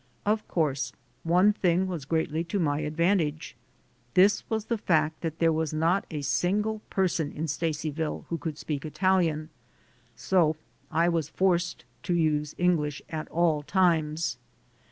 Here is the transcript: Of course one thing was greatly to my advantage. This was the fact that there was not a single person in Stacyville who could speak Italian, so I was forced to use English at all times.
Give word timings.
Of 0.25 0.47
course 0.47 0.93
one 1.21 1.53
thing 1.53 1.85
was 1.85 2.05
greatly 2.05 2.43
to 2.45 2.57
my 2.57 2.79
advantage. 2.79 3.55
This 4.15 4.49
was 4.49 4.65
the 4.65 4.79
fact 4.79 5.21
that 5.21 5.37
there 5.37 5.53
was 5.53 5.75
not 5.75 6.07
a 6.09 6.21
single 6.23 6.79
person 6.89 7.31
in 7.31 7.45
Stacyville 7.45 8.25
who 8.29 8.39
could 8.39 8.57
speak 8.57 8.83
Italian, 8.83 9.49
so 10.15 10.55
I 10.89 11.07
was 11.07 11.29
forced 11.29 11.85
to 12.01 12.15
use 12.15 12.55
English 12.57 13.03
at 13.09 13.27
all 13.29 13.61
times. 13.61 14.39